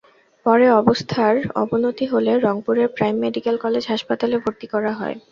পরে 0.45 0.67
অবস্থার 0.81 1.33
অবনতি 1.61 2.05
হলে 2.13 2.31
রংপুরের 2.37 2.87
প্রাইম 2.95 3.15
মেডিকেল 3.23 3.55
কলেজ 3.63 3.83
হাসপাতালে 3.87 4.35
ভর্তি 4.43 4.67
করা 4.73 4.91
হয়। 4.93 5.15